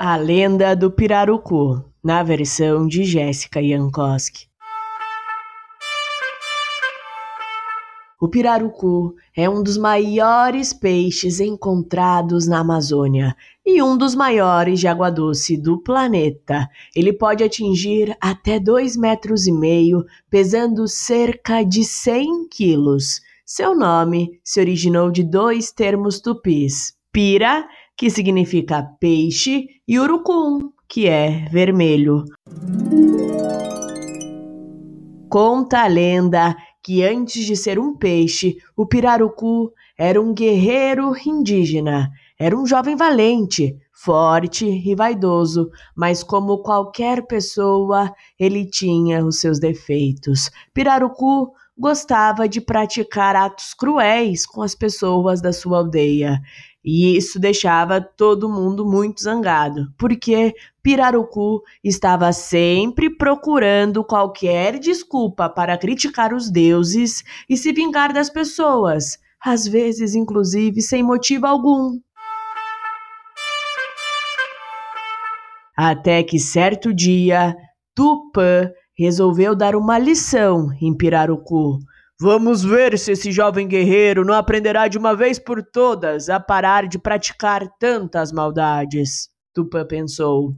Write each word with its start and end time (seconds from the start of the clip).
A 0.00 0.14
Lenda 0.14 0.76
do 0.76 0.92
Pirarucu, 0.92 1.84
na 2.04 2.22
versão 2.22 2.86
de 2.86 3.02
Jéssica 3.02 3.60
Jankowski. 3.60 4.46
O 8.20 8.28
pirarucu 8.28 9.16
é 9.36 9.50
um 9.50 9.60
dos 9.60 9.76
maiores 9.76 10.72
peixes 10.72 11.40
encontrados 11.40 12.46
na 12.46 12.60
Amazônia 12.60 13.34
e 13.66 13.82
um 13.82 13.98
dos 13.98 14.14
maiores 14.14 14.78
de 14.78 14.86
água 14.86 15.10
doce 15.10 15.56
do 15.56 15.82
planeta. 15.82 16.68
Ele 16.94 17.12
pode 17.12 17.42
atingir 17.42 18.16
até 18.20 18.60
dois 18.60 18.96
metros 18.96 19.48
e 19.48 19.52
meio, 19.52 20.04
pesando 20.30 20.86
cerca 20.86 21.64
de 21.64 21.82
100 21.82 22.46
quilos. 22.48 23.20
Seu 23.44 23.74
nome 23.74 24.38
se 24.44 24.60
originou 24.60 25.10
de 25.10 25.24
dois 25.24 25.72
termos 25.72 26.20
tupis: 26.20 26.96
pira 27.12 27.68
que 27.98 28.08
significa 28.08 28.88
peixe, 29.00 29.66
e 29.86 29.98
urucum, 29.98 30.70
que 30.88 31.08
é 31.08 31.48
vermelho. 31.50 32.24
Conta 35.28 35.80
a 35.82 35.86
lenda 35.88 36.56
que 36.80 37.02
antes 37.02 37.44
de 37.44 37.56
ser 37.56 37.76
um 37.76 37.96
peixe, 37.96 38.56
o 38.76 38.86
pirarucu 38.86 39.72
era 39.98 40.22
um 40.22 40.32
guerreiro 40.32 41.12
indígena. 41.26 42.08
Era 42.38 42.56
um 42.56 42.64
jovem 42.64 42.94
valente, 42.94 43.76
forte 43.92 44.64
e 44.64 44.94
vaidoso, 44.94 45.68
mas 45.96 46.22
como 46.22 46.62
qualquer 46.62 47.26
pessoa, 47.26 48.14
ele 48.38 48.64
tinha 48.64 49.26
os 49.26 49.40
seus 49.40 49.58
defeitos. 49.58 50.52
Pirarucu 50.72 51.52
gostava 51.78 52.48
de 52.48 52.60
praticar 52.60 53.36
atos 53.36 53.72
cruéis 53.72 54.44
com 54.44 54.62
as 54.62 54.74
pessoas 54.74 55.40
da 55.40 55.52
sua 55.52 55.78
aldeia. 55.78 56.40
E 56.84 57.16
isso 57.16 57.38
deixava 57.38 58.00
todo 58.00 58.48
mundo 58.48 58.84
muito 58.84 59.22
zangado, 59.22 59.92
porque 59.98 60.54
Pirarucu 60.82 61.62
estava 61.84 62.32
sempre 62.32 63.10
procurando 63.10 64.02
qualquer 64.02 64.78
desculpa 64.78 65.48
para 65.48 65.76
criticar 65.76 66.32
os 66.32 66.50
deuses 66.50 67.22
e 67.48 67.56
se 67.56 67.72
vingar 67.72 68.12
das 68.12 68.30
pessoas, 68.30 69.18
às 69.44 69.66
vezes, 69.66 70.14
inclusive, 70.14 70.80
sem 70.80 71.02
motivo 71.02 71.46
algum. 71.46 72.00
Até 75.76 76.22
que 76.22 76.38
certo 76.38 76.92
dia, 76.92 77.54
Tupã 77.94 78.70
resolveu 78.98 79.54
dar 79.54 79.76
uma 79.76 79.98
lição 79.98 80.70
em 80.80 80.96
Pirarucu 80.96 81.78
Vamos 82.20 82.64
ver 82.64 82.98
se 82.98 83.12
esse 83.12 83.30
jovem 83.30 83.68
guerreiro 83.68 84.24
não 84.24 84.34
aprenderá 84.34 84.88
de 84.88 84.98
uma 84.98 85.14
vez 85.14 85.38
por 85.38 85.62
todas 85.62 86.28
a 86.28 86.40
parar 86.40 86.88
de 86.88 86.98
praticar 86.98 87.68
tantas 87.78 88.32
maldades. 88.32 89.28
Tupã 89.54 89.86
pensou. 89.86 90.52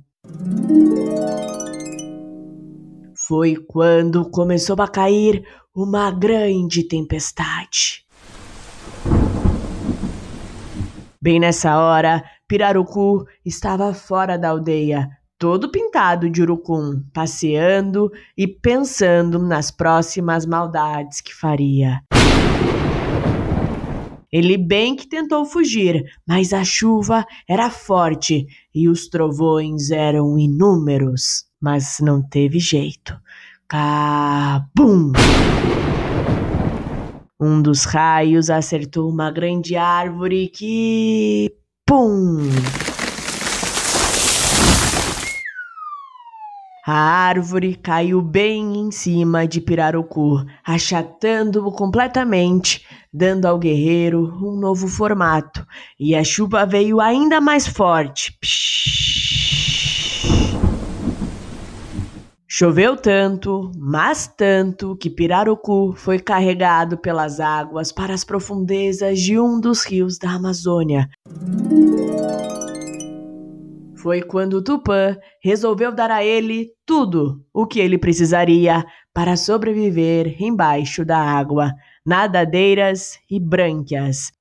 Foi 3.28 3.56
quando 3.56 4.30
começou 4.30 4.74
a 4.80 4.88
cair 4.88 5.44
uma 5.76 6.10
grande 6.10 6.88
tempestade. 6.88 8.06
Bem 11.20 11.38
nessa 11.38 11.78
hora, 11.78 12.24
Pirarucu 12.48 13.26
estava 13.44 13.92
fora 13.92 14.38
da 14.38 14.48
aldeia, 14.48 15.10
todo 15.40 15.70
pintado 15.70 16.28
de 16.28 16.42
urucum, 16.42 17.02
passeando 17.14 18.12
e 18.36 18.46
pensando 18.46 19.38
nas 19.38 19.70
próximas 19.70 20.44
maldades 20.44 21.22
que 21.22 21.34
faria. 21.34 22.02
Ele 24.30 24.58
bem 24.58 24.94
que 24.94 25.08
tentou 25.08 25.46
fugir, 25.46 26.04
mas 26.28 26.52
a 26.52 26.62
chuva 26.62 27.26
era 27.48 27.70
forte 27.70 28.46
e 28.72 28.86
os 28.86 29.08
trovões 29.08 29.90
eram 29.90 30.38
inúmeros. 30.38 31.46
Mas 31.58 32.00
não 32.00 32.22
teve 32.22 32.58
jeito. 32.58 33.18
Cabum! 33.66 35.12
Um 37.40 37.62
dos 37.62 37.84
raios 37.84 38.50
acertou 38.50 39.08
uma 39.08 39.30
grande 39.30 39.74
árvore 39.74 40.48
que. 40.48 41.50
Pum! 41.86 42.40
A 46.86 46.94
árvore 46.94 47.74
caiu 47.74 48.22
bem 48.22 48.78
em 48.78 48.90
cima 48.90 49.46
de 49.46 49.60
Pirarucu, 49.60 50.44
achatando-o 50.64 51.70
completamente, 51.70 52.86
dando 53.12 53.46
ao 53.46 53.58
guerreiro 53.58 54.34
um 54.42 54.58
novo 54.58 54.88
formato. 54.88 55.66
E 55.98 56.14
a 56.14 56.24
chuva 56.24 56.64
veio 56.64 57.00
ainda 57.00 57.40
mais 57.40 57.66
forte. 57.66 58.38
Choveu 62.48 62.96
tanto, 62.96 63.70
mas 63.76 64.26
tanto, 64.26 64.96
que 64.96 65.08
Pirarucu 65.08 65.94
foi 65.96 66.18
carregado 66.18 66.98
pelas 66.98 67.40
águas 67.40 67.92
para 67.92 68.12
as 68.12 68.24
profundezas 68.24 69.20
de 69.20 69.38
um 69.38 69.60
dos 69.60 69.84
rios 69.84 70.18
da 70.18 70.32
Amazônia. 70.32 71.08
Foi 74.00 74.22
quando 74.22 74.62
Tupã 74.64 75.14
resolveu 75.42 75.92
dar 75.92 76.10
a 76.10 76.24
ele 76.24 76.72
tudo 76.86 77.44
o 77.52 77.66
que 77.66 77.78
ele 77.78 77.98
precisaria 77.98 78.82
para 79.12 79.36
sobreviver 79.36 80.42
embaixo 80.42 81.04
da 81.04 81.18
água, 81.18 81.70
nadadeiras 82.04 83.18
e 83.30 83.38
brânquias. 83.38 84.32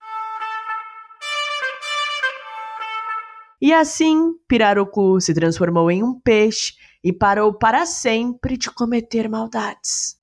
E 3.61 3.73
assim, 3.73 4.33
Pirarucu 4.47 5.19
se 5.19 5.33
transformou 5.33 5.91
em 5.91 6.01
um 6.01 6.17
peixe 6.17 6.75
e 7.03 7.11
parou 7.11 7.53
para 7.53 7.85
sempre 7.85 8.55
de 8.55 8.71
cometer 8.71 9.27
maldades. 9.27 10.17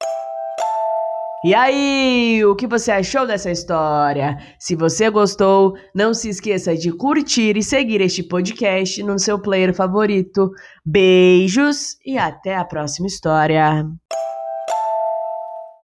E 1.47 1.55
aí, 1.55 2.45
o 2.45 2.57
que 2.57 2.67
você 2.67 2.91
achou 2.91 3.25
dessa 3.25 3.49
história? 3.53 4.37
Se 4.59 4.75
você 4.75 5.09
gostou, 5.09 5.77
não 5.95 6.13
se 6.13 6.29
esqueça 6.29 6.77
de 6.77 6.91
curtir 6.91 7.57
e 7.57 7.63
seguir 7.63 8.01
este 8.01 8.21
podcast 8.21 9.01
no 9.05 9.17
seu 9.17 9.39
player 9.39 9.73
favorito. 9.73 10.51
Beijos 10.85 11.97
e 12.05 12.19
até 12.19 12.57
a 12.57 12.65
próxima 12.65 13.07
história. 13.07 13.87